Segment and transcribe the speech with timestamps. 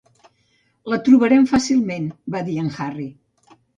[0.93, 2.07] "La trobarem fàcilment",
[2.37, 3.07] va dir en Harry.